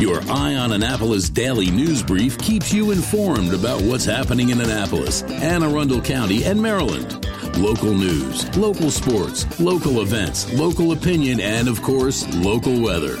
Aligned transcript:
Your 0.00 0.22
Eye 0.30 0.54
on 0.54 0.72
Annapolis 0.72 1.28
daily 1.28 1.70
news 1.70 2.02
brief 2.02 2.38
keeps 2.38 2.72
you 2.72 2.90
informed 2.90 3.52
about 3.52 3.82
what's 3.82 4.06
happening 4.06 4.48
in 4.48 4.58
Annapolis, 4.58 5.22
Anne 5.24 5.62
Arundel 5.62 6.00
County, 6.00 6.42
and 6.44 6.58
Maryland. 6.60 7.26
Local 7.58 7.92
news, 7.92 8.56
local 8.56 8.90
sports, 8.90 9.60
local 9.60 10.00
events, 10.00 10.50
local 10.54 10.92
opinion, 10.92 11.38
and 11.38 11.68
of 11.68 11.82
course, 11.82 12.26
local 12.36 12.80
weather. 12.80 13.18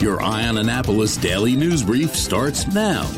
Your 0.00 0.20
Eye 0.20 0.48
on 0.48 0.58
Annapolis 0.58 1.16
daily 1.16 1.54
news 1.54 1.84
brief 1.84 2.16
starts 2.16 2.66
now. 2.74 3.08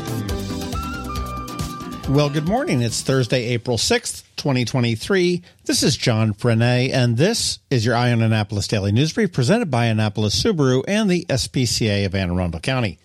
Well, 2.09 2.29
good 2.29 2.47
morning. 2.47 2.83
It's 2.83 3.01
Thursday, 3.01 3.45
April 3.49 3.77
6th, 3.77 4.23
2023. 4.37 5.43
This 5.65 5.83
is 5.83 5.97
John 5.97 6.33
Frenaye, 6.33 6.91
and 6.91 7.17
this 7.17 7.59
is 7.69 7.85
your 7.85 7.95
Eye 7.95 8.11
on 8.11 8.21
Annapolis 8.21 8.67
Daily 8.67 8.91
News 8.91 9.13
Brief 9.13 9.31
presented 9.31 9.69
by 9.69 9.85
Annapolis 9.85 10.41
Subaru 10.41 10.83
and 10.87 11.07
the 11.07 11.25
SPCA 11.29 12.05
of 12.05 12.15
Anne 12.15 12.31
Arundel 12.31 12.61
County. 12.61 12.97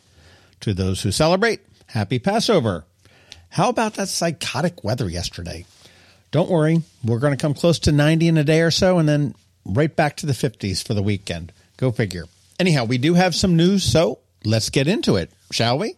To 0.64 0.73
those 0.73 1.02
who 1.02 1.12
celebrate, 1.12 1.60
happy 1.88 2.18
Passover. 2.18 2.86
How 3.50 3.68
about 3.68 3.96
that 3.96 4.09
psychotic 4.09 4.82
weather 4.82 5.10
yesterday? 5.10 5.66
Don't 6.30 6.48
worry, 6.48 6.80
we're 7.05 7.18
going 7.18 7.36
to 7.36 7.42
come 7.42 7.52
close 7.52 7.78
to 7.80 7.92
90 7.92 8.28
in 8.28 8.38
a 8.38 8.45
day 8.45 8.62
or 8.62 8.70
so 8.70 8.96
and 8.96 9.06
then 9.06 9.34
right 9.66 9.95
back 9.95 10.16
to 10.16 10.27
the 10.27 10.32
50s 10.32 10.82
for 10.82 10.95
the 10.95 11.02
weekend. 11.02 11.52
Go 11.77 11.92
figure. 11.92 12.24
Anyhow, 12.58 12.86
we 12.86 12.96
do 12.96 13.12
have 13.12 13.34
some 13.34 13.56
news, 13.56 13.82
so 13.84 14.20
let's 14.42 14.70
get 14.70 14.88
into 14.88 15.16
it, 15.16 15.30
shall 15.50 15.77
we? 15.77 15.96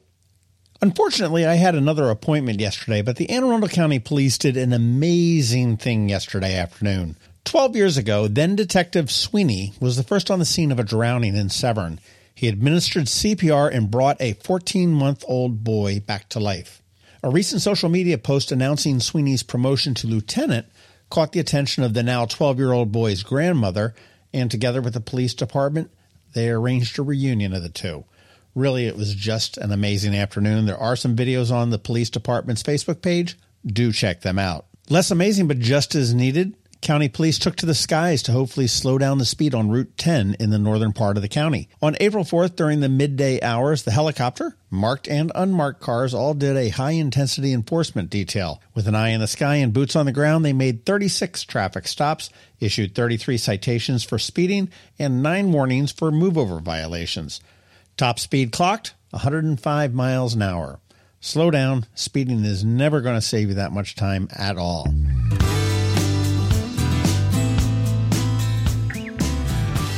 Unfortunately, 0.83 1.47
I 1.47 1.55
had 1.55 1.77
another 1.77 2.11
appointment 2.11 2.59
yesterday, 2.59 3.03
but 3.03 3.15
the 3.15 3.31
Anne 3.31 3.45
Arundel 3.45 3.69
County 3.69 4.01
Police 4.01 4.37
did 4.37 4.57
an 4.57 4.73
amazing 4.73 5.77
thing 5.77 6.09
yesterday 6.09 6.57
afternoon. 6.57 7.15
Twelve 7.45 7.77
years 7.77 7.97
ago, 7.97 8.27
then 8.27 8.57
Detective 8.57 9.13
Sweeney 9.13 9.75
was 9.79 9.97
the 9.97 10.03
first 10.03 10.29
on 10.29 10.41
the 10.41 10.45
scene 10.45 10.73
of 10.73 10.81
a 10.81 10.83
drowning 10.83 11.37
in 11.37 11.51
Severn. 11.51 12.01
He 12.37 12.49
administered 12.49 13.07
CPR 13.07 13.75
and 13.75 13.91
brought 13.91 14.21
a 14.21 14.35
14 14.35 14.93
month 14.93 15.25
old 15.27 15.65
boy 15.65 16.01
back 16.01 16.29
to 16.29 16.39
life. 16.39 16.83
A 17.23 17.31
recent 17.31 17.63
social 17.63 17.89
media 17.89 18.19
post 18.19 18.53
announcing 18.53 19.01
Sweeney's 19.01 19.43
promotion 19.43 19.95
to 19.95 20.07
lieutenant 20.07 20.67
caught 21.09 21.33
the 21.33 21.41
attention 21.41 21.83
of 21.83 21.95
the 21.95 22.03
now 22.03 22.27
12 22.27 22.59
year 22.59 22.73
old 22.73 22.93
boy's 22.93 23.23
grandmother, 23.23 23.95
and 24.35 24.51
together 24.51 24.83
with 24.83 24.93
the 24.93 25.01
police 25.01 25.33
department, 25.33 25.91
they 26.35 26.51
arranged 26.51 26.99
a 26.99 27.03
reunion 27.03 27.55
of 27.55 27.63
the 27.63 27.71
two. 27.71 28.05
Really, 28.55 28.87
it 28.87 28.97
was 28.97 29.15
just 29.15 29.57
an 29.57 29.73
amazing 29.73 30.15
afternoon. 30.15 30.67
There 30.67 30.77
are 30.77 30.95
some 30.95 31.17
videos 31.17 31.51
on 31.51 31.71
the 31.71 31.79
police 31.79 32.11
department's 32.11 32.63
Facebook 32.63 33.01
page. 33.01 33.39
Do 33.65 33.93
check 33.93 34.21
them 34.21 34.39
out. 34.39 34.67
Less 34.91 35.11
amazing, 35.11 35.49
but 35.49 35.59
just 35.59 35.95
as 35.95 36.13
needed. 36.13 36.55
County 36.87 37.09
police 37.09 37.41
took 37.41 37.57
to 37.57 37.67
the 37.67 37.75
skies 37.75 38.23
to 38.23 38.31
hopefully 38.31 38.69
slow 38.69 38.97
down 38.97 39.19
the 39.19 39.25
speed 39.25 39.57
on 39.57 39.69
Route 39.69 39.97
10 39.97 40.37
in 40.39 40.51
the 40.51 40.59
northern 40.59 40.93
part 40.93 41.17
of 41.17 41.21
the 41.21 41.29
county. 41.29 41.69
On 41.83 41.97
April 41.99 42.23
4th, 42.23 42.55
during 42.55 42.79
the 42.79 42.89
midday 42.89 43.43
hours, 43.43 43.83
the 43.83 43.91
helicopter, 43.91 44.57
marked 44.71 45.09
and 45.09 45.33
unmarked 45.35 45.81
cars 45.81 46.15
all 46.15 46.33
did 46.33 46.57
a 46.57 46.69
high 46.69 46.93
intensity 46.93 47.53
enforcement 47.53 48.09
detail. 48.09 48.63
With 48.73 48.87
an 48.87 48.95
eye 48.95 49.09
in 49.09 49.21
the 49.21 49.27
sky 49.27 49.57
and 49.57 49.73
boots 49.73 49.97
on 49.97 50.07
the 50.07 50.13
ground, 50.13 50.45
they 50.45 50.53
made 50.53 50.87
36 50.87 51.43
traffic 51.43 51.89
stops, 51.89 52.31
issued 52.61 52.95
33 52.95 53.37
citations 53.37 54.05
for 54.05 54.17
speeding, 54.17 54.71
and 54.97 55.25
nine 55.25 55.51
warnings 55.51 55.91
for 55.91 56.13
move 56.13 56.39
over 56.39 56.61
violations. 56.61 57.41
Top 57.97 58.21
speed 58.21 58.53
clocked 58.53 58.95
105 59.11 59.93
miles 59.93 60.35
an 60.35 60.43
hour. 60.43 60.79
Slow 61.19 61.51
down, 61.51 61.87
speeding 61.97 62.45
is 62.45 62.65
never 62.65 63.01
going 63.01 63.17
to 63.17 63.21
save 63.21 63.49
you 63.49 63.55
that 63.57 63.73
much 63.73 63.97
time 63.97 64.29
at 64.31 64.57
all. 64.57 64.87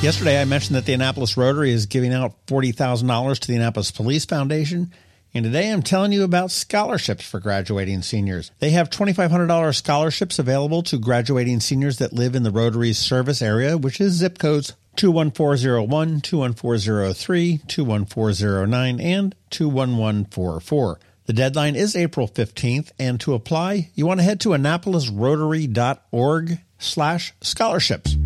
Yesterday, 0.00 0.40
I 0.40 0.44
mentioned 0.44 0.76
that 0.76 0.84
the 0.84 0.92
Annapolis 0.92 1.36
Rotary 1.36 1.72
is 1.72 1.86
giving 1.86 2.14
out 2.14 2.46
$40,000 2.46 3.38
to 3.40 3.48
the 3.48 3.56
Annapolis 3.56 3.90
Police 3.90 4.24
Foundation. 4.24 4.92
And 5.34 5.44
today 5.44 5.72
I'm 5.72 5.82
telling 5.82 6.12
you 6.12 6.22
about 6.22 6.52
scholarships 6.52 7.28
for 7.28 7.40
graduating 7.40 8.02
seniors. 8.02 8.52
They 8.60 8.70
have 8.70 8.90
$2,500 8.90 9.74
scholarships 9.74 10.38
available 10.38 10.84
to 10.84 10.98
graduating 10.98 11.58
seniors 11.58 11.98
that 11.98 12.12
live 12.12 12.36
in 12.36 12.44
the 12.44 12.52
Rotary's 12.52 12.96
service 12.96 13.42
area, 13.42 13.76
which 13.76 14.00
is 14.00 14.12
zip 14.12 14.38
codes 14.38 14.74
21401, 14.94 16.20
21403, 16.20 17.62
21409, 17.66 19.00
and 19.00 19.34
21144. 19.50 21.00
The 21.26 21.32
deadline 21.32 21.74
is 21.74 21.96
April 21.96 22.28
15th, 22.28 22.92
and 23.00 23.18
to 23.20 23.34
apply, 23.34 23.90
you 23.96 24.06
want 24.06 24.20
to 24.20 24.24
head 24.24 24.38
to 24.40 24.50
annapolisrotary.org 24.50 26.58
slash 26.78 27.34
scholarships. 27.40 28.16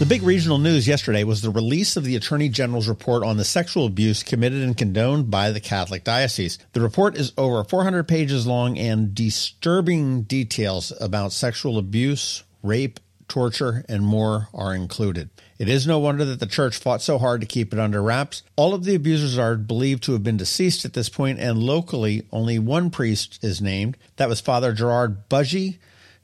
The 0.00 0.06
big 0.06 0.22
regional 0.22 0.56
news 0.56 0.88
yesterday 0.88 1.24
was 1.24 1.42
the 1.42 1.50
release 1.50 1.94
of 1.94 2.04
the 2.04 2.16
Attorney 2.16 2.48
General's 2.48 2.88
report 2.88 3.22
on 3.22 3.36
the 3.36 3.44
sexual 3.44 3.84
abuse 3.84 4.22
committed 4.22 4.62
and 4.62 4.74
condoned 4.74 5.30
by 5.30 5.50
the 5.50 5.60
Catholic 5.60 6.04
Diocese. 6.04 6.58
The 6.72 6.80
report 6.80 7.18
is 7.18 7.34
over 7.36 7.62
400 7.62 8.08
pages 8.08 8.46
long 8.46 8.78
and 8.78 9.14
disturbing 9.14 10.22
details 10.22 10.90
about 11.02 11.32
sexual 11.32 11.76
abuse, 11.76 12.44
rape, 12.62 12.98
torture, 13.28 13.84
and 13.90 14.02
more 14.02 14.48
are 14.54 14.74
included. 14.74 15.28
It 15.58 15.68
is 15.68 15.86
no 15.86 15.98
wonder 15.98 16.24
that 16.24 16.40
the 16.40 16.46
church 16.46 16.78
fought 16.78 17.02
so 17.02 17.18
hard 17.18 17.42
to 17.42 17.46
keep 17.46 17.74
it 17.74 17.78
under 17.78 18.02
wraps. 18.02 18.42
All 18.56 18.72
of 18.72 18.84
the 18.84 18.94
abusers 18.94 19.36
are 19.36 19.56
believed 19.56 20.02
to 20.04 20.12
have 20.12 20.24
been 20.24 20.38
deceased 20.38 20.86
at 20.86 20.94
this 20.94 21.10
point, 21.10 21.38
and 21.40 21.58
locally, 21.58 22.26
only 22.32 22.58
one 22.58 22.88
priest 22.88 23.38
is 23.44 23.60
named. 23.60 23.98
That 24.16 24.30
was 24.30 24.40
Father 24.40 24.72
Gerard 24.72 25.28
Budgie 25.28 25.76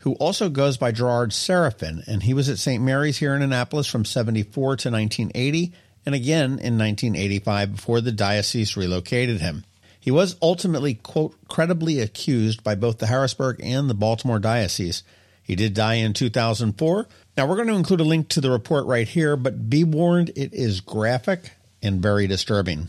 who 0.06 0.14
also 0.20 0.48
goes 0.48 0.76
by 0.76 0.92
Gerard 0.92 1.30
Seraphin, 1.32 2.06
and 2.06 2.22
he 2.22 2.32
was 2.32 2.48
at 2.48 2.60
St. 2.60 2.80
Mary's 2.80 3.16
here 3.16 3.34
in 3.34 3.42
Annapolis 3.42 3.88
from 3.88 4.04
74 4.04 4.76
to 4.76 4.88
1980, 4.88 5.72
and 6.06 6.14
again 6.14 6.60
in 6.60 6.78
1985 6.78 7.74
before 7.74 8.00
the 8.00 8.12
diocese 8.12 8.76
relocated 8.76 9.40
him. 9.40 9.64
He 9.98 10.12
was 10.12 10.36
ultimately, 10.40 10.94
quote, 10.94 11.34
credibly 11.48 11.98
accused 11.98 12.62
by 12.62 12.76
both 12.76 12.98
the 12.98 13.08
Harrisburg 13.08 13.58
and 13.60 13.90
the 13.90 13.94
Baltimore 13.94 14.38
diocese. 14.38 15.02
He 15.42 15.56
did 15.56 15.74
die 15.74 15.94
in 15.94 16.12
2004. 16.12 17.08
Now, 17.36 17.48
we're 17.48 17.56
going 17.56 17.66
to 17.66 17.74
include 17.74 17.98
a 17.98 18.04
link 18.04 18.28
to 18.28 18.40
the 18.40 18.52
report 18.52 18.86
right 18.86 19.08
here, 19.08 19.36
but 19.36 19.68
be 19.68 19.82
warned, 19.82 20.28
it 20.36 20.54
is 20.54 20.80
graphic 20.80 21.50
and 21.82 22.00
very 22.00 22.28
disturbing. 22.28 22.86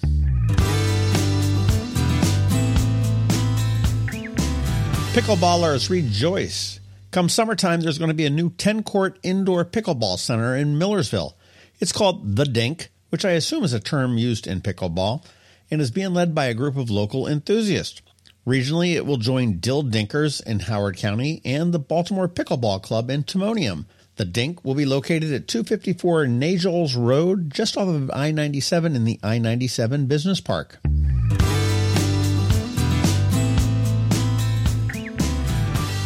Pickleballers 5.16 5.90
rejoice 5.90 6.80
Come 7.18 7.30
summertime, 7.30 7.82
there's 7.82 7.98
going 7.98 8.10
to 8.10 8.14
be 8.14 8.28
a 8.28 8.30
new 8.30 8.52
10 8.52 8.84
court 8.84 9.18
indoor 9.24 9.66
pickleball 9.66 10.20
center 10.20 10.56
in 10.56 10.78
Millersville. 10.78 11.36
It's 11.80 11.92
called 11.92 12.36
The 12.36 12.46
Dink, 12.46 12.92
which 13.10 13.26
I 13.26 13.32
assume 13.32 13.64
is 13.64 13.74
a 13.74 13.80
term 13.80 14.20
used 14.20 14.46
in 14.46 14.62
pickleball, 14.62 15.26
and 15.72 15.82
is 15.82 15.90
being 15.90 16.14
led 16.14 16.36
by 16.36 16.46
a 16.46 16.54
group 16.54 16.78
of 16.78 16.92
local 16.92 17.26
enthusiasts. 17.26 18.04
Regionally, 18.46 18.94
it 18.94 19.08
will 19.08 19.18
join 19.18 19.58
Dill 19.58 19.84
Dinkers 19.84 20.46
in 20.46 20.60
Howard 20.60 20.98
County 20.98 21.42
and 21.44 21.74
the 21.74 21.80
Baltimore 21.80 22.30
Pickleball 22.30 22.84
Club 22.84 23.10
in 23.10 23.24
Timonium. 23.24 23.86
The 24.18 24.26
Dink 24.26 24.64
will 24.64 24.76
be 24.76 24.86
located 24.86 25.34
at 25.34 25.48
254 25.48 26.26
Najoles 26.26 26.96
Road, 26.96 27.52
just 27.52 27.78
off 27.78 27.88
of 27.88 28.12
I 28.12 28.30
97 28.30 28.96
in 28.96 29.06
the 29.06 29.20
I 29.24 29.40
97 29.40 30.06
Business 30.06 30.40
Park. 30.40 30.78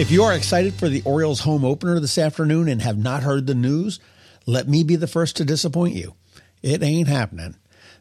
If 0.01 0.09
you 0.09 0.23
are 0.23 0.33
excited 0.33 0.73
for 0.73 0.89
the 0.89 1.03
Orioles 1.05 1.41
home 1.41 1.63
opener 1.63 1.99
this 1.99 2.17
afternoon 2.17 2.67
and 2.67 2.81
have 2.81 2.97
not 2.97 3.21
heard 3.21 3.45
the 3.45 3.53
news, 3.53 3.99
let 4.47 4.67
me 4.67 4.83
be 4.83 4.95
the 4.95 5.05
first 5.05 5.35
to 5.35 5.45
disappoint 5.45 5.93
you. 5.93 6.15
It 6.63 6.81
ain't 6.81 7.07
happening. 7.07 7.55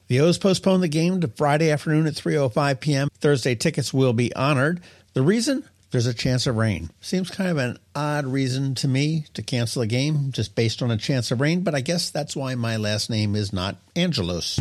The 0.07 0.21
O's 0.21 0.39
postponed 0.39 0.83
the 0.83 0.89
game 0.89 1.21
to 1.21 1.29
Friday 1.29 1.71
afternoon 1.71 2.07
at 2.07 2.15
3:05 2.15 2.81
p.m. 2.81 3.09
Thursday 3.19 3.55
tickets 3.55 3.93
will 3.93 4.15
be 4.15 4.35
honored. 4.35 4.81
The 5.13 5.21
reason? 5.21 5.63
There's 5.91 6.07
a 6.07 6.15
chance 6.15 6.47
of 6.47 6.57
rain. 6.57 6.89
Seems 7.03 7.31
kind 7.31 7.51
of 7.51 7.59
an 7.59 7.77
odd 7.95 8.25
reason 8.25 8.75
to 8.77 8.89
me 8.89 9.27
to 9.35 9.43
cancel 9.43 9.83
a 9.83 9.87
game 9.87 10.33
just 10.33 10.55
based 10.55 10.81
on 10.81 10.91
a 10.91 10.97
chance 10.97 11.31
of 11.31 11.43
rain, 11.43 11.61
but 11.61 11.75
I 11.75 11.83
guess 11.83 12.09
that's 12.09 12.35
why 12.35 12.55
my 12.55 12.79
last 12.79 13.11
name 13.11 13.37
is 13.37 13.53
not 13.53 13.77
Angelos. 13.95 14.59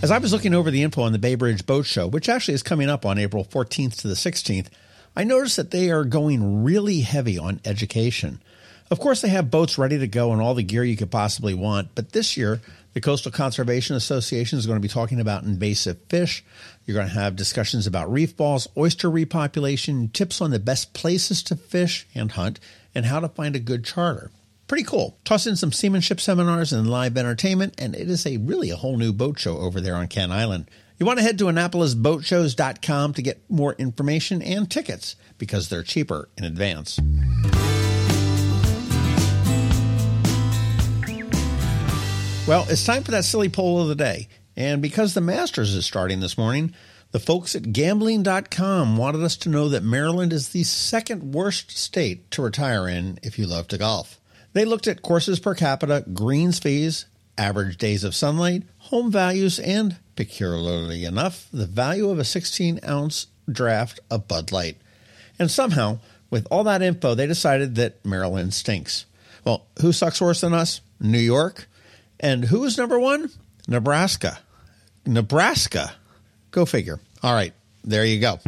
As 0.00 0.12
I 0.12 0.18
was 0.18 0.32
looking 0.32 0.54
over 0.54 0.70
the 0.70 0.84
info 0.84 1.02
on 1.02 1.10
the 1.10 1.18
Bay 1.18 1.34
Bridge 1.34 1.66
Boat 1.66 1.84
Show, 1.84 2.06
which 2.06 2.28
actually 2.28 2.54
is 2.54 2.62
coming 2.62 2.88
up 2.88 3.04
on 3.04 3.18
April 3.18 3.44
14th 3.44 3.96
to 3.96 4.06
the 4.06 4.14
16th, 4.14 4.68
I 5.16 5.24
noticed 5.24 5.56
that 5.56 5.72
they 5.72 5.90
are 5.90 6.04
going 6.04 6.62
really 6.62 7.00
heavy 7.00 7.36
on 7.36 7.60
education. 7.64 8.40
Of 8.92 9.00
course, 9.00 9.22
they 9.22 9.28
have 9.28 9.50
boats 9.50 9.76
ready 9.76 9.98
to 9.98 10.06
go 10.06 10.32
and 10.32 10.40
all 10.40 10.54
the 10.54 10.62
gear 10.62 10.84
you 10.84 10.96
could 10.96 11.10
possibly 11.10 11.52
want, 11.52 11.96
but 11.96 12.12
this 12.12 12.36
year, 12.36 12.60
the 12.94 13.00
Coastal 13.00 13.32
Conservation 13.32 13.96
Association 13.96 14.56
is 14.56 14.66
going 14.66 14.76
to 14.76 14.80
be 14.80 14.86
talking 14.86 15.18
about 15.18 15.42
invasive 15.42 15.98
fish. 16.08 16.44
You're 16.86 16.94
going 16.94 17.08
to 17.08 17.14
have 17.14 17.34
discussions 17.34 17.88
about 17.88 18.12
reef 18.12 18.36
balls, 18.36 18.68
oyster 18.76 19.10
repopulation, 19.10 20.12
tips 20.12 20.40
on 20.40 20.52
the 20.52 20.60
best 20.60 20.94
places 20.94 21.42
to 21.42 21.56
fish 21.56 22.06
and 22.14 22.30
hunt, 22.30 22.60
and 22.94 23.04
how 23.04 23.18
to 23.18 23.28
find 23.28 23.56
a 23.56 23.60
good 23.60 23.84
charter 23.84 24.30
pretty 24.68 24.84
cool. 24.84 25.18
Toss 25.24 25.46
in 25.46 25.56
some 25.56 25.72
seamanship 25.72 26.20
seminars 26.20 26.72
and 26.72 26.88
live 26.88 27.16
entertainment, 27.16 27.74
and 27.78 27.96
it 27.96 28.08
is 28.08 28.24
a 28.26 28.36
really 28.36 28.70
a 28.70 28.76
whole 28.76 28.96
new 28.96 29.12
boat 29.12 29.38
show 29.38 29.56
over 29.56 29.80
there 29.80 29.96
on 29.96 30.06
Kent 30.06 30.30
Island. 30.30 30.70
You 30.98 31.06
want 31.06 31.18
to 31.18 31.24
head 31.24 31.38
to 31.38 31.44
AnnapolisBoatShows.com 31.44 33.14
to 33.14 33.22
get 33.22 33.48
more 33.48 33.74
information 33.74 34.42
and 34.42 34.70
tickets 34.70 35.16
because 35.38 35.68
they're 35.68 35.82
cheaper 35.82 36.28
in 36.36 36.44
advance. 36.44 37.00
Well, 42.46 42.66
it's 42.68 42.84
time 42.84 43.04
for 43.04 43.10
that 43.10 43.24
silly 43.24 43.48
poll 43.48 43.82
of 43.82 43.88
the 43.88 43.94
day. 43.94 44.28
And 44.56 44.82
because 44.82 45.14
the 45.14 45.20
Masters 45.20 45.74
is 45.74 45.86
starting 45.86 46.20
this 46.20 46.36
morning, 46.36 46.74
the 47.10 47.20
folks 47.20 47.54
at 47.54 47.72
gambling.com 47.72 48.96
wanted 48.96 49.22
us 49.22 49.36
to 49.38 49.48
know 49.48 49.68
that 49.68 49.84
Maryland 49.84 50.32
is 50.32 50.48
the 50.48 50.64
second 50.64 51.32
worst 51.32 51.70
state 51.70 52.30
to 52.32 52.42
retire 52.42 52.88
in 52.88 53.18
if 53.22 53.38
you 53.38 53.46
love 53.46 53.68
to 53.68 53.78
golf. 53.78 54.17
They 54.52 54.64
looked 54.64 54.86
at 54.86 55.02
courses 55.02 55.38
per 55.38 55.54
capita, 55.54 56.04
greens 56.12 56.58
fees, 56.58 57.06
average 57.36 57.76
days 57.76 58.04
of 58.04 58.14
sunlight, 58.14 58.64
home 58.78 59.10
values, 59.10 59.58
and, 59.58 59.96
peculiarly 60.16 61.04
enough, 61.04 61.48
the 61.52 61.66
value 61.66 62.10
of 62.10 62.18
a 62.18 62.24
16 62.24 62.80
ounce 62.86 63.28
draft 63.50 64.00
of 64.10 64.26
Bud 64.28 64.50
Light. 64.52 64.76
And 65.38 65.50
somehow, 65.50 66.00
with 66.30 66.46
all 66.50 66.64
that 66.64 66.82
info, 66.82 67.14
they 67.14 67.26
decided 67.26 67.76
that 67.76 68.04
Maryland 68.04 68.54
stinks. 68.54 69.06
Well, 69.44 69.66
who 69.80 69.92
sucks 69.92 70.20
worse 70.20 70.40
than 70.40 70.52
us? 70.52 70.80
New 71.00 71.18
York? 71.18 71.68
And 72.20 72.44
who 72.44 72.64
is 72.64 72.76
number 72.76 72.98
one? 72.98 73.30
Nebraska. 73.68 74.40
Nebraska. 75.06 75.92
Go 76.50 76.66
figure. 76.66 77.00
All 77.22 77.34
right, 77.34 77.52
there 77.84 78.04
you 78.04 78.20
go. 78.20 78.40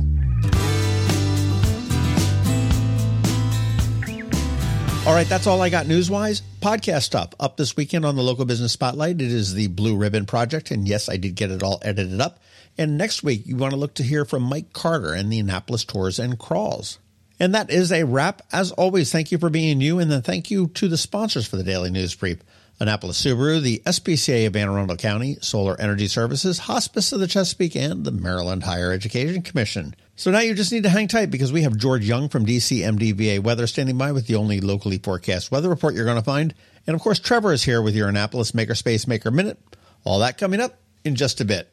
All 5.11 5.17
right, 5.17 5.29
that's 5.29 5.49
all 5.49 5.61
I 5.61 5.71
got 5.71 5.89
news 5.89 6.09
wise. 6.09 6.41
Podcast 6.61 7.03
stuff 7.03 7.31
up 7.41 7.57
this 7.57 7.77
weekend 7.77 8.05
on 8.05 8.15
the 8.15 8.23
local 8.23 8.45
business 8.45 8.71
spotlight. 8.71 9.21
It 9.21 9.33
is 9.33 9.55
the 9.55 9.67
Blue 9.67 9.97
Ribbon 9.97 10.25
Project. 10.25 10.71
And 10.71 10.87
yes, 10.87 11.09
I 11.09 11.17
did 11.17 11.35
get 11.35 11.51
it 11.51 11.65
all 11.65 11.81
edited 11.83 12.21
up. 12.21 12.39
And 12.79 12.97
next 12.97 13.25
week, 13.25 13.45
you 13.45 13.57
want 13.57 13.73
to 13.73 13.77
look 13.77 13.95
to 13.95 14.05
hear 14.05 14.25
from 14.25 14.45
Mike 14.45 14.73
Carter 14.73 15.13
and 15.13 15.31
the 15.31 15.41
Annapolis 15.41 15.83
Tours 15.83 16.21
and 16.21 16.39
Crawls. 16.39 17.01
And 17.41 17.53
that 17.57 17.71
is 17.71 17.91
a 17.91 18.05
wrap. 18.05 18.43
As 18.53 18.71
always, 18.71 19.11
thank 19.11 19.33
you 19.33 19.39
for 19.39 19.51
being 19.51 19.81
you. 19.81 19.99
And 19.99 20.13
then 20.13 20.23
thank 20.23 20.49
you 20.49 20.69
to 20.69 20.87
the 20.87 20.97
sponsors 20.97 21.45
for 21.45 21.57
the 21.57 21.65
Daily 21.65 21.91
News 21.91 22.15
Brief. 22.15 22.39
Annapolis 22.79 23.21
Subaru, 23.21 23.61
the 23.61 23.83
SPCA 23.85 24.47
of 24.47 24.55
Anne 24.55 24.69
Arundel 24.69 24.97
County, 24.97 25.39
Solar 25.41 25.79
Energy 25.81 26.07
Services, 26.07 26.61
Hospice 26.61 27.13
of 27.13 27.19
the 27.19 27.27
Chesapeake, 27.27 27.75
and 27.75 28.05
the 28.05 28.13
Maryland 28.13 28.63
Higher 28.63 28.93
Education 28.93 29.43
Commission. 29.43 29.97
So 30.21 30.31
now 30.31 30.41
you 30.41 30.53
just 30.53 30.71
need 30.71 30.83
to 30.83 30.91
hang 30.91 31.09
tight 31.09 31.31
because 31.31 31.51
we 31.51 31.63
have 31.63 31.79
George 31.79 32.07
Young 32.07 32.29
from 32.29 32.45
DCMDVA 32.45 33.43
Weather 33.43 33.67
standing 33.67 33.97
by 33.97 34.13
with 34.13 34.27
the 34.27 34.35
only 34.35 34.61
locally 34.61 34.99
forecast 34.99 35.51
weather 35.51 35.71
report 35.71 35.95
you're 35.95 36.05
going 36.05 36.19
to 36.19 36.23
find. 36.23 36.53
And 36.87 36.95
of 36.95 37.01
course, 37.01 37.19
Trevor 37.19 37.55
is 37.55 37.63
here 37.63 37.81
with 37.81 37.97
your 37.97 38.07
Annapolis 38.07 38.53
Makerspace 38.53 39.09
Maker 39.09 39.31
Minute. 39.31 39.59
All 40.05 40.19
that 40.19 40.37
coming 40.37 40.61
up 40.61 40.79
in 41.07 41.15
just 41.15 41.41
a 41.41 41.47
bit. 41.47 41.73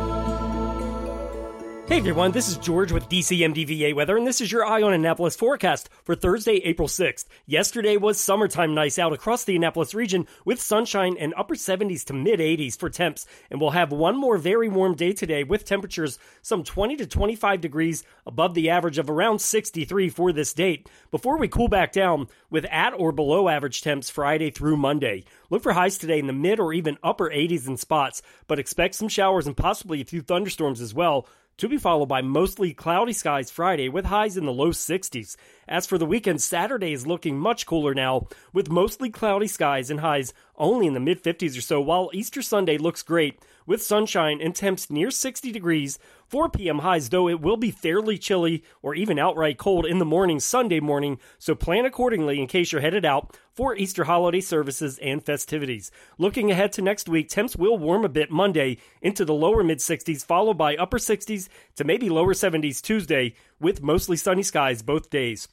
Hey 1.91 1.97
everyone, 1.97 2.31
this 2.31 2.47
is 2.47 2.55
George 2.55 2.93
with 2.93 3.09
DCMDVA 3.09 3.93
Weather, 3.93 4.15
and 4.15 4.25
this 4.25 4.39
is 4.39 4.49
your 4.49 4.65
Eye 4.65 4.81
on 4.81 4.93
Annapolis 4.93 5.35
forecast 5.35 5.89
for 6.05 6.15
Thursday, 6.15 6.61
April 6.63 6.87
6th. 6.87 7.25
Yesterday 7.45 7.97
was 7.97 8.17
summertime 8.17 8.73
nice 8.73 8.97
out 8.97 9.11
across 9.11 9.43
the 9.43 9.57
Annapolis 9.57 9.93
region 9.93 10.25
with 10.45 10.61
sunshine 10.61 11.17
and 11.19 11.33
upper 11.35 11.53
70s 11.53 12.05
to 12.05 12.13
mid 12.13 12.39
80s 12.39 12.79
for 12.79 12.89
temps, 12.89 13.25
and 13.49 13.59
we'll 13.59 13.71
have 13.71 13.91
one 13.91 14.15
more 14.15 14.37
very 14.37 14.69
warm 14.69 14.95
day 14.95 15.11
today 15.11 15.43
with 15.43 15.65
temperatures 15.65 16.17
some 16.41 16.63
20 16.63 16.95
to 16.95 17.05
25 17.05 17.59
degrees 17.59 18.05
above 18.25 18.53
the 18.53 18.69
average 18.69 18.97
of 18.97 19.09
around 19.09 19.39
63 19.39 20.07
for 20.07 20.31
this 20.31 20.53
date, 20.53 20.89
before 21.11 21.37
we 21.37 21.49
cool 21.49 21.67
back 21.67 21.91
down 21.91 22.29
with 22.49 22.63
at 22.71 22.93
or 22.93 23.11
below 23.11 23.49
average 23.49 23.81
temps 23.81 24.09
Friday 24.09 24.49
through 24.49 24.77
Monday. 24.77 25.25
Look 25.49 25.61
for 25.61 25.73
highs 25.73 25.97
today 25.97 26.19
in 26.19 26.27
the 26.27 26.31
mid 26.31 26.57
or 26.57 26.71
even 26.71 26.97
upper 27.03 27.29
80s 27.29 27.67
in 27.67 27.75
spots, 27.75 28.21
but 28.47 28.59
expect 28.59 28.95
some 28.95 29.09
showers 29.09 29.45
and 29.45 29.57
possibly 29.57 29.99
a 29.99 30.05
few 30.05 30.21
thunderstorms 30.21 30.79
as 30.79 30.93
well 30.93 31.27
to 31.57 31.67
be 31.67 31.77
followed 31.77 32.07
by 32.07 32.21
mostly 32.21 32.73
cloudy 32.73 33.13
skies 33.13 33.51
Friday 33.51 33.89
with 33.89 34.05
highs 34.05 34.37
in 34.37 34.45
the 34.45 34.53
low 34.53 34.69
60s. 34.69 35.35
As 35.67 35.85
for 35.85 35.97
the 35.97 36.05
weekend, 36.05 36.41
Saturday 36.41 36.93
is 36.93 37.05
looking 37.05 37.37
much 37.37 37.65
cooler 37.65 37.93
now 37.93 38.27
with 38.51 38.71
mostly 38.71 39.09
cloudy 39.09 39.47
skies 39.47 39.89
and 39.89 39.99
highs 39.99 40.33
only 40.55 40.87
in 40.87 40.93
the 40.93 40.99
mid 40.99 41.23
50s 41.23 41.57
or 41.57 41.61
so, 41.61 41.79
while 41.79 42.09
Easter 42.13 42.41
Sunday 42.41 42.77
looks 42.77 43.03
great 43.03 43.39
with 43.65 43.81
sunshine 43.81 44.39
and 44.41 44.55
temps 44.55 44.89
near 44.89 45.11
60 45.11 45.51
degrees. 45.51 45.99
4 46.31 46.47
p.m. 46.47 46.79
highs, 46.79 47.09
though 47.09 47.27
it 47.27 47.41
will 47.41 47.57
be 47.57 47.71
fairly 47.71 48.17
chilly 48.17 48.63
or 48.81 48.95
even 48.95 49.19
outright 49.19 49.57
cold 49.57 49.85
in 49.85 49.99
the 49.99 50.05
morning 50.05 50.39
Sunday 50.39 50.79
morning, 50.79 51.19
so 51.37 51.55
plan 51.55 51.83
accordingly 51.83 52.39
in 52.39 52.47
case 52.47 52.71
you're 52.71 52.79
headed 52.79 53.03
out 53.03 53.37
for 53.53 53.75
Easter 53.75 54.05
holiday 54.05 54.39
services 54.39 54.97
and 54.99 55.21
festivities. 55.21 55.91
Looking 56.17 56.49
ahead 56.49 56.71
to 56.73 56.81
next 56.81 57.09
week, 57.09 57.27
temps 57.27 57.57
will 57.57 57.77
warm 57.77 58.05
a 58.05 58.09
bit 58.09 58.31
Monday 58.31 58.77
into 59.01 59.25
the 59.25 59.33
lower 59.33 59.61
mid 59.61 59.79
60s, 59.79 60.25
followed 60.25 60.57
by 60.57 60.77
upper 60.77 60.99
60s 60.99 61.49
to 61.75 61.83
maybe 61.83 62.09
lower 62.09 62.33
70s 62.33 62.81
Tuesday, 62.81 63.35
with 63.59 63.83
mostly 63.83 64.15
sunny 64.15 64.43
skies 64.43 64.81
both 64.81 65.09
days. 65.09 65.49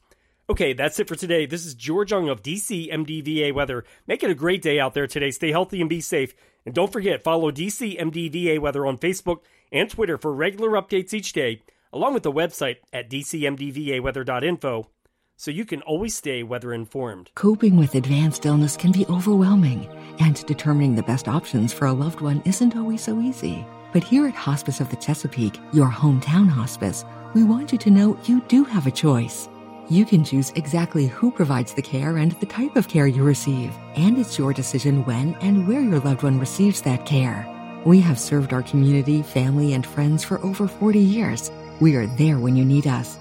Okay, 0.51 0.73
that's 0.73 0.99
it 0.99 1.07
for 1.07 1.15
today. 1.15 1.45
This 1.45 1.67
is 1.67 1.75
George 1.75 2.11
Young 2.11 2.31
of 2.31 2.43
DC 2.43 2.91
MDVA 2.91 3.53
Weather. 3.53 3.85
Make 4.07 4.23
it 4.23 4.31
a 4.31 4.35
great 4.35 4.63
day 4.63 4.81
out 4.81 4.95
there 4.95 5.07
today. 5.07 5.31
Stay 5.31 5.51
healthy 5.51 5.83
and 5.83 5.91
be 5.91 6.01
safe. 6.01 6.35
And 6.65 6.75
don't 6.75 6.91
forget, 6.91 7.23
follow 7.23 7.51
DC 7.51 8.01
MDVA 8.01 8.59
Weather 8.59 8.87
on 8.87 8.97
Facebook 8.97 9.41
and 9.71 9.91
Twitter 9.91 10.17
for 10.17 10.33
regular 10.33 10.71
updates 10.71 11.13
each 11.13 11.35
day, 11.35 11.61
along 11.93 12.15
with 12.15 12.23
the 12.23 12.33
website 12.33 12.77
at 12.95 13.11
dcmdvaweather.info, 13.11 14.89
so 15.37 15.51
you 15.51 15.67
can 15.67 15.83
always 15.83 16.17
stay 16.17 16.43
weather 16.43 16.73
informed. 16.73 17.31
Coping 17.35 17.77
with 17.77 17.95
advanced 17.95 18.47
illness 18.47 18.75
can 18.75 18.91
be 18.91 19.05
overwhelming, 19.09 19.87
and 20.19 20.47
determining 20.47 20.95
the 20.95 21.03
best 21.03 21.29
options 21.29 21.75
for 21.75 21.89
a 21.89 21.93
loved 21.93 22.23
one 22.23 22.41
isn't 22.47 22.75
always 22.75 23.03
so 23.03 23.21
easy. 23.21 23.67
But 23.93 24.03
here 24.03 24.27
at 24.27 24.35
Hospice 24.35 24.81
of 24.81 24.89
the 24.89 24.97
Chesapeake, 24.97 25.61
your 25.75 25.91
hometown 25.91 26.49
hospice, 26.49 27.05
we 27.35 27.45
want 27.45 27.71
you 27.71 27.77
to 27.77 27.91
know 27.91 28.19
you 28.25 28.41
do 28.49 28.65
have 28.65 28.87
a 28.87 28.91
choice. 28.91 29.47
You 29.91 30.05
can 30.05 30.23
choose 30.23 30.53
exactly 30.55 31.07
who 31.07 31.31
provides 31.31 31.73
the 31.73 31.81
care 31.81 32.19
and 32.19 32.33
the 32.33 32.47
type 32.47 32.77
of 32.77 32.89
care 32.89 33.07
you 33.07 33.23
receive, 33.23 33.75
and 33.97 34.19
it's 34.19 34.37
your 34.37 34.53
decision 34.53 35.03
when 35.07 35.35
and 35.37 35.67
where 35.67 35.81
your 35.81 36.01
loved 36.01 36.23
one 36.23 36.39
receives 36.39 36.83
that 36.83 37.07
care. 37.07 37.47
We 37.87 37.99
have 38.01 38.19
served 38.19 38.53
our 38.53 38.63
community, 38.63 39.23
family, 39.23 39.73
and 39.73 39.87
friends 39.87 40.23
for 40.25 40.45
over 40.45 40.69
40 40.69 40.99
years. 40.99 41.51
We 41.81 41.97
are 41.97 42.07
there 42.07 42.39
when 42.39 42.55
you 42.55 42.67
need 42.67 42.87
us. 42.87 43.19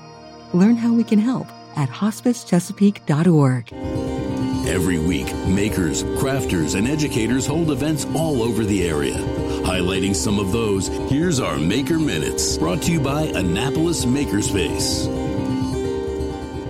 Learn 0.53 0.75
how 0.75 0.91
we 0.91 1.05
can 1.05 1.19
help 1.19 1.47
at 1.77 1.87
hospicechesapeake.org. 1.87 3.71
Every 4.67 4.99
week, 4.99 5.33
makers, 5.47 6.03
crafters, 6.03 6.75
and 6.75 6.85
educators 6.85 7.45
hold 7.45 7.71
events 7.71 8.05
all 8.13 8.43
over 8.43 8.65
the 8.65 8.89
area. 8.89 9.15
Highlighting 9.63 10.13
some 10.13 10.37
of 10.37 10.51
those, 10.51 10.89
here's 11.09 11.39
our 11.39 11.57
Maker 11.57 11.97
Minutes, 11.97 12.57
brought 12.57 12.81
to 12.81 12.91
you 12.91 12.99
by 12.99 13.21
Annapolis 13.21 14.03
Makerspace. 14.03 15.26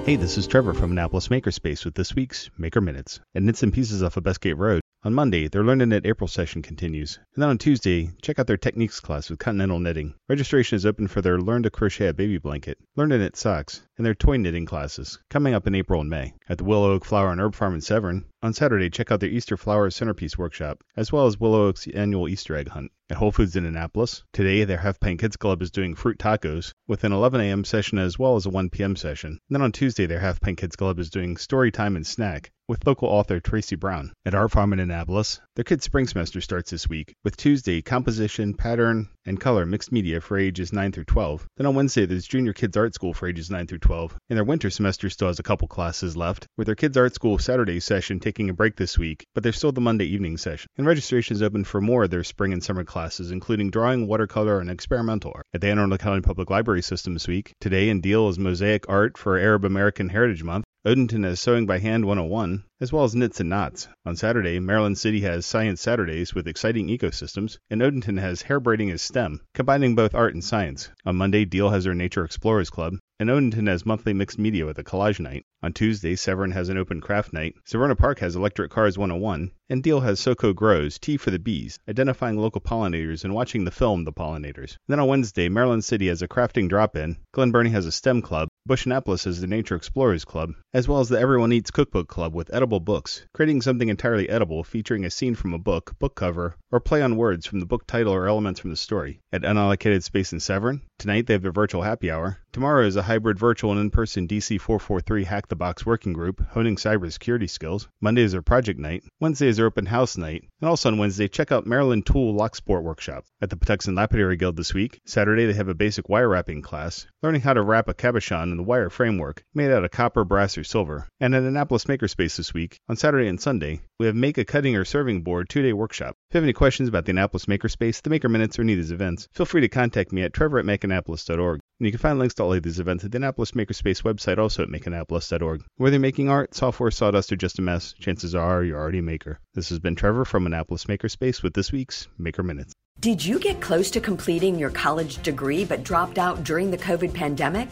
Hey, 0.07 0.15
this 0.15 0.37
is 0.37 0.47
Trevor 0.47 0.73
from 0.73 0.91
Annapolis 0.91 1.27
Makerspace 1.27 1.83
with 1.83 1.93
this 1.93 2.15
week's 2.15 2.49
Maker 2.57 2.79
Minutes. 2.79 3.19
At 3.35 3.43
Knits 3.43 3.61
and 3.61 3.73
Pieces 3.73 4.01
off 4.01 4.15
of 4.15 4.23
Bestgate 4.23 4.57
Road, 4.57 4.79
on 5.03 5.13
Monday, 5.13 5.49
their 5.49 5.65
Learn 5.65 5.79
to 5.79 5.85
Knit 5.85 6.05
April 6.05 6.29
session 6.29 6.61
continues. 6.61 7.19
And 7.35 7.43
then 7.43 7.49
on 7.49 7.57
Tuesday, 7.57 8.11
check 8.21 8.39
out 8.39 8.47
their 8.47 8.55
Techniques 8.55 9.01
class 9.01 9.29
with 9.29 9.39
Continental 9.39 9.79
Knitting. 9.79 10.13
Registration 10.29 10.77
is 10.77 10.85
open 10.85 11.09
for 11.09 11.21
their 11.21 11.37
Learn 11.37 11.63
to 11.63 11.69
Crochet 11.69 12.07
a 12.07 12.13
Baby 12.13 12.37
Blanket, 12.37 12.77
Learn 12.95 13.09
to 13.09 13.17
Knit 13.17 13.35
Socks, 13.35 13.81
and 13.97 14.05
their 14.05 14.13
toy 14.13 14.37
knitting 14.37 14.65
classes, 14.65 15.19
coming 15.29 15.53
up 15.53 15.65
in 15.65 15.75
April 15.75 16.01
and 16.01 16.09
May. 16.09 16.33
At 16.47 16.59
the 16.59 16.63
Willow 16.63 16.91
Oak 16.91 17.03
Flower 17.03 17.31
and 17.31 17.41
Herb 17.41 17.55
Farm 17.55 17.73
in 17.73 17.81
Severn, 17.81 18.25
on 18.43 18.53
Saturday, 18.53 18.89
check 18.89 19.11
out 19.11 19.19
their 19.19 19.29
Easter 19.29 19.57
Flower 19.57 19.89
Centerpiece 19.89 20.37
Workshop, 20.37 20.83
as 20.95 21.11
well 21.11 21.25
as 21.25 21.39
Willow 21.39 21.67
Oak's 21.67 21.87
annual 21.87 22.29
Easter 22.29 22.55
egg 22.55 22.69
hunt. 22.69 22.91
At 23.09 23.17
Whole 23.17 23.31
Foods 23.31 23.55
in 23.55 23.65
Annapolis, 23.65 24.23
today 24.33 24.63
their 24.65 24.77
Half 24.77 24.99
Pint 24.99 25.21
Kids 25.21 25.37
Club 25.37 25.61
is 25.61 25.71
doing 25.71 25.95
fruit 25.95 26.19
tacos 26.19 26.73
with 26.87 27.03
an 27.03 27.13
11 27.13 27.41
a.m. 27.41 27.63
session 27.63 27.97
as 27.97 28.19
well 28.19 28.35
as 28.35 28.45
a 28.45 28.49
1 28.49 28.69
p.m. 28.69 28.95
session. 28.95 29.31
And 29.31 29.39
then 29.55 29.61
on 29.61 29.71
Tuesday, 29.71 30.05
their 30.05 30.19
Half 30.19 30.41
Pint 30.41 30.57
Kids 30.57 30.75
Club 30.75 30.99
is 30.99 31.09
doing 31.09 31.37
story 31.37 31.71
time 31.71 31.95
and 31.95 32.05
snack 32.05 32.51
with 32.67 32.85
local 32.85 33.07
author 33.07 33.39
Tracy 33.39 33.77
Brown. 33.77 34.11
At 34.25 34.35
Art 34.35 34.51
Farm 34.51 34.73
in 34.73 34.79
Annapolis, 34.79 35.39
their 35.55 35.63
kids' 35.63 35.85
spring 35.85 36.05
semester 36.05 36.41
starts 36.41 36.69
this 36.69 36.89
week 36.89 37.15
with 37.23 37.37
Tuesday 37.37 37.81
composition, 37.81 38.53
pattern, 38.53 39.07
and 39.27 39.39
color 39.39 39.65
mixed 39.65 39.91
media 39.91 40.21
for 40.21 40.37
ages 40.37 40.73
9 40.73 40.91
through 40.91 41.03
12. 41.03 41.45
Then 41.57 41.67
on 41.67 41.75
Wednesday, 41.75 42.05
there's 42.05 42.25
Junior 42.25 42.53
Kids 42.53 42.77
Art 42.77 42.95
School 42.95 43.13
for 43.13 43.27
ages 43.27 43.51
9 43.51 43.67
through 43.67 43.79
12. 43.79 44.17
And 44.29 44.37
their 44.37 44.43
winter 44.43 44.69
semester 44.69 45.09
still 45.09 45.27
has 45.27 45.39
a 45.39 45.43
couple 45.43 45.67
classes 45.67 46.17
left, 46.17 46.47
with 46.57 46.65
their 46.65 46.75
Kids 46.75 46.97
Art 46.97 47.13
School 47.13 47.37
Saturday 47.37 47.79
session 47.79 48.19
taking 48.19 48.49
a 48.49 48.53
break 48.53 48.77
this 48.77 48.97
week, 48.97 49.25
but 49.35 49.43
there's 49.43 49.57
still 49.57 49.71
the 49.71 49.81
Monday 49.81 50.05
evening 50.05 50.37
session. 50.37 50.69
And 50.77 50.87
registration 50.87 51.35
is 51.35 51.43
open 51.43 51.63
for 51.63 51.81
more 51.81 52.05
of 52.05 52.09
their 52.09 52.23
spring 52.23 52.53
and 52.53 52.63
summer 52.63 52.83
classes, 52.83 53.31
including 53.31 53.69
drawing, 53.69 54.07
watercolor, 54.07 54.59
and 54.59 54.69
experimental 54.69 55.33
art. 55.35 55.45
At 55.53 55.61
the 55.61 55.67
Anne 55.67 55.79
Arundel 55.79 55.97
County 55.97 56.21
Public 56.21 56.49
Library 56.49 56.81
System 56.81 57.13
this 57.13 57.27
week, 57.27 57.53
today 57.59 57.89
in 57.89 58.01
deal 58.01 58.29
is 58.29 58.39
Mosaic 58.39 58.87
Art 58.87 59.17
for 59.17 59.37
Arab 59.37 59.65
American 59.65 60.09
Heritage 60.09 60.43
Month. 60.43 60.65
Odenton 60.85 61.25
has 61.25 61.41
Sewing 61.41 61.65
by 61.65 61.79
Hand 61.79 62.05
101, 62.05 62.63
as 62.79 62.93
well 62.93 63.03
as 63.03 63.15
Knits 63.15 63.39
and 63.39 63.49
Knots. 63.49 63.87
On 64.05 64.15
Saturday, 64.15 64.59
Maryland 64.59 64.97
City 64.97 65.21
has 65.21 65.45
Science 65.45 65.81
Saturdays 65.81 66.35
with 66.35 66.47
exciting 66.47 66.87
ecosystems, 66.87 67.57
and 67.69 67.81
Odenton 67.81 68.19
has 68.19 68.43
Hair 68.43 68.59
Braiding 68.59 68.91
as 68.91 69.01
STEM, 69.01 69.41
combining 69.53 69.95
both 69.95 70.13
art 70.13 70.33
and 70.33 70.43
science. 70.43 70.89
On 71.05 71.15
Monday, 71.15 71.45
Deal 71.45 71.69
has 71.69 71.85
their 71.85 71.95
Nature 71.95 72.23
Explorers 72.23 72.69
Club, 72.69 72.93
and 73.19 73.29
Odenton 73.29 73.67
has 73.67 73.85
monthly 73.85 74.13
mixed 74.13 74.37
media 74.37 74.65
with 74.65 74.77
a 74.77 74.83
collage 74.83 75.19
night. 75.19 75.43
On 75.63 75.73
Tuesday, 75.73 76.15
Severn 76.15 76.51
has 76.51 76.69
an 76.69 76.77
open 76.77 77.01
craft 77.01 77.33
night. 77.33 77.55
Severna 77.67 77.97
Park 77.97 78.19
has 78.19 78.35
Electric 78.35 78.69
Cars 78.69 78.95
101, 78.95 79.49
and 79.69 79.81
Deal 79.81 80.01
has 80.01 80.19
SoCo 80.19 80.53
Grows, 80.53 80.99
Tea 80.99 81.17
for 81.17 81.31
the 81.31 81.39
Bees, 81.39 81.79
identifying 81.89 82.37
local 82.37 82.61
pollinators 82.61 83.23
and 83.23 83.33
watching 83.33 83.65
the 83.65 83.71
film 83.71 84.03
The 84.03 84.13
Pollinators. 84.13 84.73
And 84.73 84.89
then 84.89 84.99
on 84.99 85.07
Wednesday, 85.07 85.49
Maryland 85.49 85.83
City 85.83 86.09
has 86.09 86.21
a 86.21 86.27
crafting 86.27 86.69
drop-in, 86.69 87.17
Glen 87.33 87.51
Burnie 87.51 87.71
has 87.71 87.87
a 87.87 87.91
STEM 87.91 88.21
club, 88.21 88.49
Busch 88.67 88.85
Annapolis 88.85 89.23
has 89.23 89.41
the 89.41 89.47
Nature 89.47 89.75
Explorers 89.75 90.25
Club, 90.25 90.51
as 90.73 90.87
well 90.87 90.99
as 90.99 91.09
the 91.09 91.19
Everyone 91.19 91.53
Eats 91.53 91.71
Cookbook 91.71 92.07
Club 92.07 92.35
with 92.35 92.53
edible 92.53 92.66
books, 92.67 93.25
creating 93.33 93.61
something 93.61 93.87
entirely 93.87 94.27
edible 94.27 94.63
featuring 94.63 95.05
a 95.05 95.09
scene 95.09 95.35
from 95.35 95.53
a 95.53 95.57
book, 95.57 95.97
book 95.99 96.15
cover, 96.15 96.55
or 96.71 96.81
play 96.81 97.01
on 97.01 97.15
words 97.15 97.45
from 97.45 97.61
the 97.61 97.65
book 97.65 97.87
title 97.87 98.13
or 98.13 98.27
elements 98.27 98.59
from 98.59 98.69
the 98.69 98.75
story. 98.75 99.21
At 99.31 99.43
Unallocated 99.43 100.03
Space 100.03 100.33
in 100.33 100.41
Severn, 100.41 100.81
tonight 100.99 101.25
they 101.25 101.33
have 101.33 101.41
their 101.41 101.51
virtual 101.51 101.81
happy 101.81 102.11
hour. 102.11 102.39
Tomorrow 102.51 102.85
is 102.87 102.95
a 102.95 103.03
hybrid 103.03 103.37
virtual 103.39 103.71
and 103.71 103.79
in-person 103.79 104.27
DC 104.27 104.59
443 104.59 105.23
Hack 105.23 105.47
the 105.47 105.55
Box 105.55 105.85
working 105.85 106.11
group, 106.11 106.41
honing 106.49 106.75
cybersecurity 106.75 107.49
skills. 107.49 107.87
Monday 108.01 108.23
is 108.23 108.31
their 108.31 108.41
project 108.41 108.79
night. 108.79 109.03
Wednesday 109.19 109.47
is 109.47 109.57
their 109.57 109.67
open 109.67 109.85
house 109.85 110.17
night. 110.17 110.43
And 110.59 110.69
also 110.69 110.89
on 110.89 110.97
Wednesday, 110.97 111.27
check 111.27 111.51
out 111.51 111.67
Maryland 111.67 112.05
Tool 112.05 112.33
Lock 112.33 112.55
Sport 112.55 112.83
Workshop. 112.83 113.25
At 113.41 113.49
the 113.49 113.57
Patuxent 113.57 113.95
Lapidary 113.95 114.37
Guild 114.37 114.57
this 114.57 114.73
week, 114.73 114.99
Saturday 115.05 115.45
they 115.45 115.53
have 115.53 115.67
a 115.67 115.75
basic 115.75 116.09
wire 116.09 116.27
wrapping 116.27 116.63
class, 116.63 117.05
learning 117.21 117.41
how 117.41 117.53
to 117.53 117.61
wrap 117.61 117.89
a 117.89 117.93
cabochon 117.93 118.51
in 118.51 118.57
the 118.57 118.63
wire 118.63 118.89
framework, 118.89 119.43
made 119.53 119.71
out 119.71 119.85
of 119.85 119.91
copper, 119.91 120.23
brass, 120.23 120.57
or 120.57 120.63
silver. 120.63 121.07
And 121.19 121.35
at 121.35 121.43
Annapolis 121.43 121.85
Makerspace 121.85 122.37
this 122.37 122.53
week, 122.57 122.79
on 122.89 122.95
Saturday 122.95 123.27
and 123.27 123.39
Sunday, 123.39 123.81
we 123.99 124.07
have 124.07 124.15
Make 124.15 124.39
a 124.39 124.43
Cutting 124.43 124.75
or 124.75 124.83
Serving 124.83 125.21
Board 125.21 125.47
two-day 125.47 125.73
workshop. 125.73 126.15
If 126.29 126.33
you 126.33 126.37
have 126.39 126.43
any 126.43 126.53
questions 126.53 126.89
about 126.89 127.05
the 127.05 127.11
Annapolis 127.11 127.45
Makerspace, 127.45 128.01
the 128.01 128.09
Maker 128.09 128.29
Minutes, 128.29 128.57
or 128.57 128.63
any 128.63 128.73
of 128.73 128.79
these 128.79 128.89
events, 128.89 129.27
feel 129.31 129.45
free 129.45 129.61
to 129.61 129.69
contact 129.69 130.11
me 130.11 130.23
at 130.23 130.33
trevor 130.33 130.57
at 130.57 130.65
makeannapolis.org. 130.65 131.59
And 131.79 131.85
you 131.85 131.91
can 131.91 131.99
find 131.99 132.17
links 132.17 132.33
to 132.35 132.43
all 132.43 132.53
of 132.53 132.63
these 132.63 132.79
events 132.79 133.05
at 133.05 133.11
the 133.11 133.17
Annapolis 133.17 133.51
Makerspace 133.51 134.01
website, 134.01 134.39
also 134.39 134.63
at 134.63 134.69
makeannapolis.org. 134.69 135.65
Whether 135.75 135.93
you're 135.93 136.01
making 136.01 136.29
art, 136.29 136.55
software, 136.55 136.89
sawdust, 136.89 137.31
or 137.31 137.35
just 137.35 137.59
a 137.59 137.61
mess, 137.61 137.93
chances 137.93 138.33
are 138.33 138.63
you're 138.63 138.79
already 138.79 138.99
a 138.99 139.03
maker. 139.03 139.39
This 139.53 139.69
has 139.69 139.77
been 139.77 139.95
Trevor 139.95 140.25
from 140.25 140.47
Annapolis 140.47 140.85
Makerspace 140.85 141.43
with 141.43 141.53
this 141.53 141.71
week's 141.71 142.07
Maker 142.17 142.41
Minutes. 142.41 142.73
Did 142.99 143.23
you 143.23 143.37
get 143.37 143.61
close 143.61 143.91
to 143.91 144.01
completing 144.01 144.57
your 144.57 144.71
college 144.71 145.21
degree 145.21 145.63
but 145.63 145.83
dropped 145.83 146.17
out 146.17 146.43
during 146.43 146.71
the 146.71 146.79
COVID 146.79 147.13
pandemic? 147.13 147.69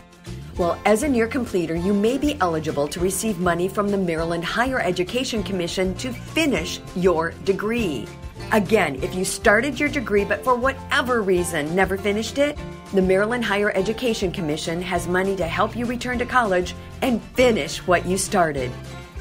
Well, 0.55 0.79
as 0.85 1.01
a 1.01 1.09
near 1.09 1.25
completer, 1.25 1.73
you 1.73 1.95
may 1.95 2.19
be 2.19 2.39
eligible 2.41 2.87
to 2.89 2.99
receive 2.99 3.39
money 3.39 3.67
from 3.67 3.89
the 3.89 3.97
Maryland 3.97 4.45
Higher 4.45 4.79
Education 4.79 5.41
Commission 5.41 5.95
to 5.95 6.13
finish 6.13 6.79
your 6.95 7.31
degree. 7.43 8.05
Again, 8.51 9.01
if 9.01 9.15
you 9.15 9.25
started 9.25 9.79
your 9.79 9.89
degree 9.89 10.25
but 10.25 10.43
for 10.43 10.55
whatever 10.55 11.23
reason 11.23 11.75
never 11.75 11.97
finished 11.97 12.37
it, 12.37 12.55
the 12.93 13.01
Maryland 13.01 13.43
Higher 13.43 13.75
Education 13.75 14.31
Commission 14.31 14.79
has 14.79 15.07
money 15.07 15.35
to 15.37 15.47
help 15.47 15.75
you 15.75 15.87
return 15.87 16.19
to 16.19 16.25
college 16.27 16.75
and 17.01 17.19
finish 17.33 17.79
what 17.87 18.05
you 18.05 18.19
started. 18.19 18.69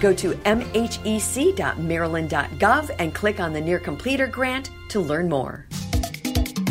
Go 0.00 0.12
to 0.12 0.34
mhec.maryland.gov 0.34 2.90
and 2.98 3.14
click 3.14 3.40
on 3.40 3.54
the 3.54 3.60
Near 3.62 3.78
Completer 3.78 4.26
grant 4.26 4.70
to 4.90 5.00
learn 5.00 5.30
more. 5.30 5.66